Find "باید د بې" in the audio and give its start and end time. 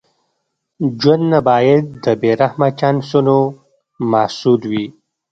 1.47-2.31